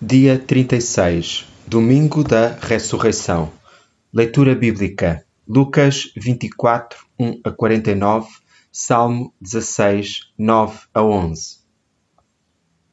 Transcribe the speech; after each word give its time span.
Dia 0.00 0.38
36, 0.38 1.44
Domingo 1.66 2.22
da 2.22 2.50
Ressurreição. 2.52 3.50
Leitura 4.14 4.54
bíblica: 4.54 5.26
Lucas 5.44 6.12
24, 6.16 7.04
1 7.18 7.40
a 7.42 7.50
49, 7.50 8.28
Salmo 8.70 9.34
16, 9.40 10.32
9 10.38 10.78
a 10.94 11.02
11. 11.02 11.58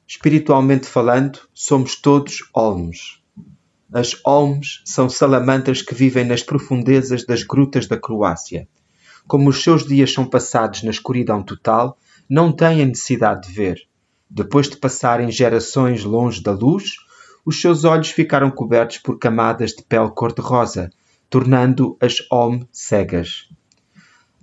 Espiritualmente 0.07 0.88
falando, 0.88 1.41
somos 1.54 1.96
todos 1.96 2.39
olmos. 2.52 3.24
As 3.94 4.19
olmos 4.26 4.81
são 4.83 5.08
salamandras 5.08 5.83
que 5.83 5.94
vivem 5.94 6.26
nas 6.26 6.42
profundezas 6.42 7.24
das 7.24 7.44
grutas 7.44 7.85
da 7.85 7.99
Croácia. 7.99 8.67
Como 9.28 9.51
os 9.51 9.62
seus 9.62 9.85
dias 9.85 10.12
são 10.12 10.26
passados 10.26 10.81
na 10.81 10.90
escuridão 10.90 11.44
total, 11.44 11.99
não 12.28 12.51
têm 12.51 12.83
necessidade 12.83 13.47
de 13.47 13.53
ver 13.53 13.87
depois 14.36 14.70
de 14.70 14.76
passarem 14.76 15.31
gerações 15.31 16.04
longe 16.04 16.44
da 16.44 16.52
luz, 16.52 16.98
os 17.45 17.62
seus 17.62 17.85
olhos 17.85 18.09
ficaram 18.09 18.52
cobertos 18.52 18.98
por 18.98 19.17
camadas 19.17 19.71
de 19.71 19.81
pele 19.81 20.09
cor-de-rosa, 20.09 20.91
tornando-as 21.30 22.17
Olme 22.30 22.67
cegas. 22.70 23.48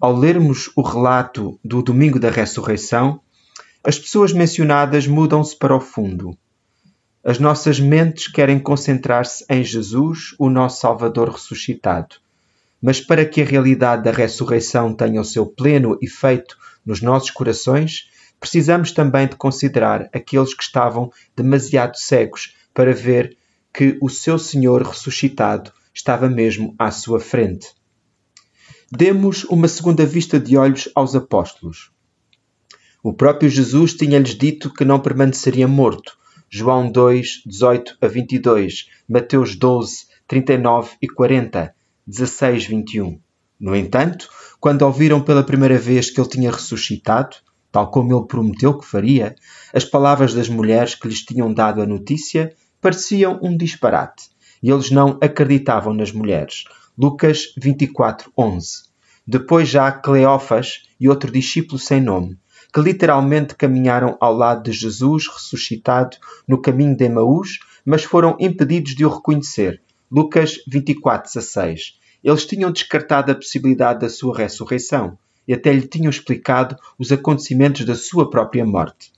Ao 0.00 0.16
lermos 0.16 0.70
o 0.74 0.80
relato 0.80 1.60
do 1.62 1.83
Domingo 1.83 2.19
da 2.19 2.30
Ressurreição, 2.30 3.20
as 3.84 3.98
pessoas 3.98 4.33
mencionadas 4.33 5.06
mudam-se 5.06 5.55
para 5.55 5.77
o 5.77 5.80
fundo. 5.80 6.34
As 7.22 7.38
nossas 7.38 7.78
mentes 7.78 8.28
querem 8.28 8.59
concentrar-se 8.59 9.45
em 9.47 9.62
Jesus, 9.62 10.34
o 10.38 10.48
nosso 10.48 10.80
Salvador 10.80 11.28
ressuscitado. 11.28 12.16
Mas 12.80 12.98
para 12.98 13.27
que 13.27 13.42
a 13.42 13.45
realidade 13.45 14.05
da 14.05 14.11
ressurreição 14.11 14.95
tenha 14.95 15.20
o 15.20 15.24
seu 15.24 15.45
pleno 15.45 15.98
efeito 16.00 16.56
nos 16.84 17.02
nossos 17.02 17.30
corações, 17.30 18.11
Precisamos 18.42 18.91
também 18.91 19.28
de 19.28 19.37
considerar 19.37 20.10
aqueles 20.12 20.52
que 20.52 20.64
estavam 20.64 21.12
demasiado 21.37 21.96
cegos 21.96 22.56
para 22.74 22.92
ver 22.92 23.37
que 23.73 23.96
o 24.02 24.09
seu 24.09 24.37
Senhor 24.37 24.83
ressuscitado 24.83 25.73
estava 25.95 26.28
mesmo 26.28 26.75
à 26.77 26.91
sua 26.91 27.20
frente. 27.20 27.69
Demos 28.91 29.44
uma 29.44 29.69
segunda 29.69 30.05
vista 30.05 30.41
de 30.41 30.56
olhos 30.56 30.89
aos 30.92 31.14
apóstolos. 31.14 31.92
O 33.00 33.14
próprio 33.14 33.48
Jesus 33.48 33.94
tinha-lhes 33.94 34.34
dito 34.34 34.75
que 34.75 34.84
não 34.84 34.98
permaneceria 34.98 35.69
morto. 35.69 36.19
João 36.50 36.91
2, 36.91 37.44
18 37.47 37.97
a 38.00 38.09
22, 38.09 38.88
Mateus 39.09 39.55
12, 39.55 40.06
39 40.27 40.97
e 41.00 41.09
40, 41.09 41.72
16, 42.05 42.66
21. 42.66 43.20
No 43.61 43.77
entanto, 43.77 44.28
quando 44.59 44.83
ouviram 44.83 45.22
pela 45.22 45.44
primeira 45.44 45.78
vez 45.78 46.11
que 46.11 46.20
ele 46.20 46.28
tinha 46.28 46.50
ressuscitado, 46.50 47.36
tal 47.73 47.91
como 47.91 48.15
ele 48.15 48.27
prometeu 48.27 48.78
que 48.78 48.87
faria, 48.87 49.34
as 49.73 49.84
palavras 49.84 50.34
das 50.34 50.48
mulheres 50.48 50.95
que 50.95 51.09
lhes 51.09 51.25
tinham 51.25 51.53
dado 51.53 51.81
a 51.81 51.87
notícia 51.87 52.55
pareciam 52.83 53.41
um 53.42 53.56
disparate, 53.56 54.28
e 54.62 54.70
eles 54.70 54.91
não 54.91 55.19
acreditavam 55.23 55.95
nas 55.95 56.12
mulheres. 56.12 56.65
Lucas 56.97 57.55
24, 57.56 58.31
11. 58.37 58.83
Depois 59.27 59.69
já 59.69 59.91
Cleófas 59.91 60.83
e 61.00 61.09
outro 61.09 61.33
discípulo 61.33 61.78
sem 61.78 62.00
nome, 62.00 62.37
que 62.75 62.81
literalmente 62.81 63.55
caminharam 63.55 64.17
ao 64.20 64.34
lado 64.34 64.65
de 64.65 64.73
Jesus 64.73 65.27
ressuscitado 65.27 66.19
no 66.47 66.61
caminho 66.61 66.97
de 66.97 67.05
Emaús, 67.05 67.61
mas 67.84 68.05
foram 68.05 68.37
impedidos 68.39 68.95
de 68.95 69.06
o 69.06 69.09
reconhecer. 69.09 69.81
Lucas 70.11 70.59
24, 70.69 71.33
16. 71.33 71.98
Eles 72.23 72.45
tinham 72.45 72.70
descartado 72.70 73.33
a 73.33 73.34
possibilidade 73.34 74.00
da 74.00 74.11
sua 74.11 74.37
ressurreição 74.37 75.17
e 75.46 75.52
até 75.52 75.72
lhe 75.72 75.86
tinham 75.86 76.10
explicado 76.10 76.76
os 76.98 77.12
acontecimentos 77.12 77.84
da 77.84 77.94
sua 77.94 78.30
própria 78.30 78.64
morte. 78.64 79.12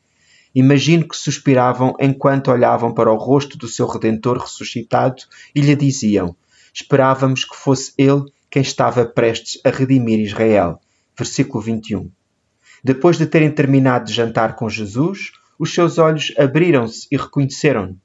Imagino 0.55 1.08
que 1.08 1.17
suspiravam 1.17 1.94
enquanto 1.98 2.50
olhavam 2.50 2.94
para 2.94 3.12
o 3.12 3.17
rosto 3.17 3.58
do 3.58 3.67
seu 3.67 3.86
Redentor 3.86 4.39
ressuscitado 4.39 5.22
e 5.55 5.61
lhe 5.61 5.75
diziam: 5.75 6.36
Esperávamos 6.72 7.45
que 7.45 7.56
fosse 7.56 7.92
ele 7.98 8.25
quem 8.48 8.62
estava 8.62 9.05
prestes 9.05 9.61
a 9.64 9.70
redimir 9.70 10.20
Israel. 10.20 10.80
Versículo 11.18 11.63
21. 11.63 12.11
Depois 12.84 13.18
de 13.18 13.27
terem 13.27 13.51
terminado 13.51 14.05
de 14.05 14.13
jantar 14.13 14.55
com 14.55 14.68
Jesus, 14.68 15.33
os 15.58 15.74
seus 15.74 15.98
olhos 15.98 16.33
abriram-se 16.39 17.08
e 17.11 17.17
reconheceram-no. 17.17 17.98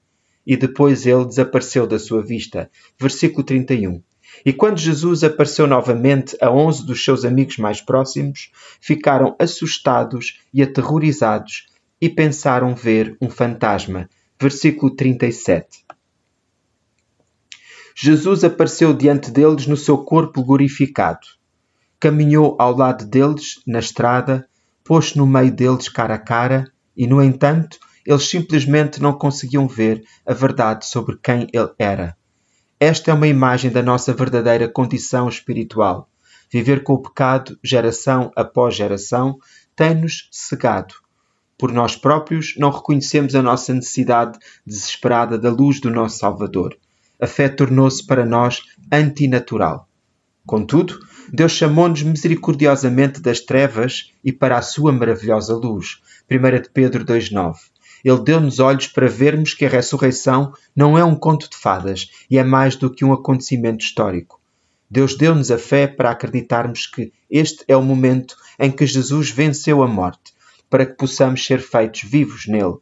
E 0.45 0.57
depois 0.57 1.05
ele 1.05 1.25
desapareceu 1.25 1.85
da 1.85 1.99
sua 1.99 2.23
vista. 2.23 2.71
Versículo 2.99 3.43
31. 3.43 4.01
E 4.45 4.53
quando 4.53 4.77
Jesus 4.79 5.23
apareceu 5.23 5.67
novamente 5.67 6.37
a 6.41 6.51
onze 6.51 6.85
dos 6.85 7.03
seus 7.03 7.25
amigos 7.25 7.57
mais 7.57 7.81
próximos, 7.81 8.51
ficaram 8.79 9.35
assustados 9.39 10.39
e 10.53 10.61
aterrorizados 10.63 11.67
e 12.01 12.09
pensaram 12.09 12.73
ver 12.75 13.17
um 13.21 13.29
fantasma. 13.29 14.09
Versículo 14.39 14.95
37. 14.95 15.85
Jesus 17.95 18.45
apareceu 18.45 18.93
diante 18.93 19.29
deles 19.29 19.67
no 19.67 19.75
seu 19.75 19.97
corpo 19.97 20.41
glorificado. 20.41 21.27
Caminhou 21.99 22.55
ao 22.57 22.73
lado 22.73 23.05
deles 23.05 23.61
na 23.67 23.79
estrada, 23.79 24.47
pôs-se 24.85 25.17
no 25.17 25.27
meio 25.27 25.51
deles 25.51 25.89
cara 25.89 26.15
a 26.15 26.17
cara, 26.17 26.71
e, 26.95 27.05
no 27.05 27.21
entanto, 27.21 27.77
eles 28.05 28.29
simplesmente 28.29 29.01
não 29.01 29.11
conseguiam 29.11 29.67
ver 29.67 30.03
a 30.25 30.33
verdade 30.33 30.85
sobre 30.85 31.17
quem 31.21 31.47
ele 31.53 31.69
era. 31.77 32.17
Esta 32.81 33.11
é 33.11 33.13
uma 33.13 33.27
imagem 33.27 33.69
da 33.69 33.83
nossa 33.83 34.13
verdadeira 34.13 34.65
condição 34.65 35.27
espiritual. 35.27 36.09
Viver 36.49 36.81
com 36.81 36.93
o 36.93 37.01
pecado, 37.01 37.59
geração 37.61 38.31
após 38.37 38.73
geração, 38.73 39.37
tem-nos 39.75 40.29
cegado. 40.31 40.93
Por 41.57 41.73
nós 41.73 41.97
próprios, 41.97 42.55
não 42.57 42.69
reconhecemos 42.69 43.35
a 43.35 43.41
nossa 43.41 43.73
necessidade 43.73 44.39
desesperada 44.65 45.37
da 45.37 45.49
luz 45.49 45.81
do 45.81 45.89
nosso 45.89 46.19
Salvador. 46.19 46.77
A 47.19 47.27
fé 47.27 47.49
tornou-se 47.49 48.05
para 48.07 48.25
nós 48.25 48.61
antinatural. 48.89 49.85
Contudo, 50.45 50.97
Deus 51.33 51.51
chamou-nos 51.51 52.01
misericordiosamente 52.01 53.19
das 53.19 53.41
trevas 53.41 54.13
e 54.23 54.31
para 54.31 54.57
a 54.57 54.61
sua 54.61 54.93
maravilhosa 54.93 55.53
luz. 55.53 56.01
1 56.31 56.61
de 56.61 56.69
Pedro 56.69 57.03
2,9 57.03 57.57
ele 58.03 58.21
deu-nos 58.21 58.59
olhos 58.59 58.87
para 58.87 59.07
vermos 59.07 59.53
que 59.53 59.65
a 59.65 59.69
ressurreição 59.69 60.53
não 60.75 60.97
é 60.97 61.03
um 61.03 61.15
conto 61.15 61.49
de 61.49 61.57
fadas 61.57 62.09
e 62.29 62.37
é 62.37 62.43
mais 62.43 62.75
do 62.75 62.89
que 62.89 63.03
um 63.03 63.13
acontecimento 63.13 63.83
histórico. 63.83 64.39
Deus 64.89 65.15
deu-nos 65.15 65.51
a 65.51 65.57
fé 65.57 65.87
para 65.87 66.09
acreditarmos 66.09 66.87
que 66.87 67.13
este 67.29 67.63
é 67.67 67.77
o 67.77 67.83
momento 67.83 68.35
em 68.57 68.71
que 68.71 68.85
Jesus 68.87 69.29
venceu 69.29 69.83
a 69.83 69.87
morte, 69.87 70.33
para 70.69 70.85
que 70.85 70.95
possamos 70.95 71.45
ser 71.45 71.59
feitos 71.59 72.01
vivos 72.01 72.47
nele. 72.47 72.77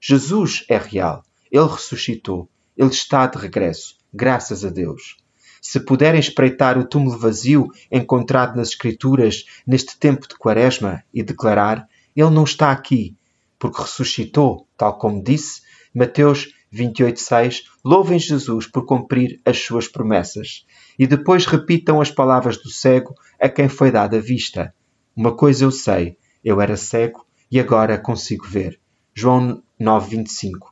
Jesus 0.00 0.64
é 0.68 0.76
real. 0.76 1.22
Ele 1.50 1.66
ressuscitou. 1.66 2.48
Ele 2.76 2.90
está 2.90 3.26
de 3.26 3.38
regresso. 3.38 3.96
Graças 4.12 4.64
a 4.64 4.68
Deus. 4.68 5.16
Se 5.60 5.80
puderem 5.80 6.20
espreitar 6.20 6.78
o 6.78 6.86
túmulo 6.86 7.18
vazio 7.18 7.68
encontrado 7.90 8.56
nas 8.56 8.68
Escrituras 8.68 9.44
neste 9.66 9.98
tempo 9.98 10.28
de 10.28 10.36
Quaresma 10.36 11.02
e 11.12 11.22
declarar: 11.22 11.88
Ele 12.14 12.30
não 12.30 12.44
está 12.44 12.70
aqui, 12.70 13.16
porque 13.58 13.82
ressuscitou, 13.82 14.66
tal 14.76 14.98
como 14.98 15.22
disse 15.22 15.62
Mateus 15.94 16.52
28,6, 16.72 17.62
louvem 17.84 18.18
Jesus 18.18 18.66
por 18.66 18.84
cumprir 18.84 19.40
as 19.44 19.58
suas 19.58 19.88
promessas. 19.88 20.66
E 20.98 21.06
depois 21.06 21.46
repitam 21.46 22.00
as 22.00 22.10
palavras 22.10 22.56
do 22.56 22.70
cego 22.70 23.14
a 23.40 23.48
quem 23.48 23.68
foi 23.68 23.90
dada 23.90 24.18
a 24.18 24.20
vista. 24.20 24.74
Uma 25.16 25.34
coisa 25.34 25.64
eu 25.64 25.70
sei, 25.70 26.16
eu 26.44 26.60
era 26.60 26.76
cego 26.76 27.26
e 27.50 27.58
agora 27.58 27.98
consigo 27.98 28.46
ver. 28.46 28.78
João 29.14 29.62
9,25. 29.80 30.68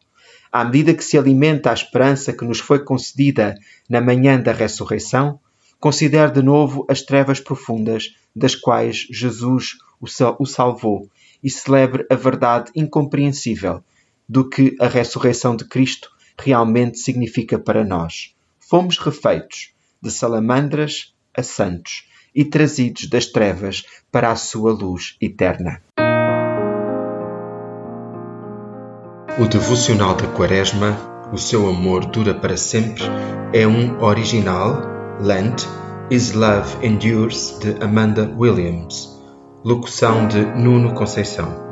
À 0.53 0.65
medida 0.65 0.95
que 0.95 1.05
se 1.05 1.19
alimenta 1.19 1.71
a 1.71 1.75
esperança 1.75 2.33
que 2.33 2.45
nos 2.45 2.61
foi 2.61 2.85
concedida 2.85 3.55
na 3.89 4.01
manhã 4.01 4.41
da 4.41 4.53
ressurreição, 4.53 5.41
considere 5.81 6.31
de 6.31 6.43
novo 6.43 6.87
as 6.89 7.03
trevas 7.03 7.41
profundas 7.41 8.15
das 8.35 8.55
quais 8.55 9.07
Jesus 9.11 9.77
o 10.01 10.47
salvou 10.47 11.11
e 11.43 11.51
celebre 11.51 12.07
a 12.11 12.15
verdade 12.15 12.71
incompreensível 12.75 13.83
do 14.29 14.49
que 14.49 14.75
a 14.81 14.89
ressurreição 14.89 15.55
de 15.55 15.65
Cristo 15.65 16.11
realmente 16.39 16.99
significa 16.99 17.59
para 17.59 17.85
nós. 17.85 18.35
Fomos 18.59 18.99
refeitos 18.99 19.73
de 20.03 20.11
salamandras 20.11 21.15
a 21.37 21.43
santos 21.43 22.09
e 22.35 22.45
trazidos 22.45 23.09
das 23.09 23.27
trevas 23.27 23.85
para 24.11 24.31
a 24.31 24.37
sua 24.37 24.73
luz 24.73 25.17
eterna. 25.21 25.81
O 29.39 29.47
devocional 29.47 30.15
da 30.15 30.27
Quaresma, 30.29 31.15
O 31.33 31.37
seu 31.37 31.69
amor 31.69 32.07
dura 32.07 32.33
para 32.33 32.57
sempre, 32.57 33.03
é 33.53 33.67
um 33.67 34.01
original 34.01 34.81
Lent 35.21 35.65
Is 36.09 36.33
Love 36.33 36.87
Endures 36.87 37.59
de 37.59 37.83
Amanda 37.83 38.33
Williams 38.39 39.16
Locução 39.67 40.29
de 40.29 40.45
Nuno 40.45 40.95
Conceição. 40.95 41.66